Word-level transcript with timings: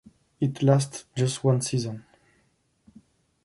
It 0.39 0.63
lasted 0.63 1.03
just 1.15 1.43
one 1.43 1.61
season. 1.61 2.03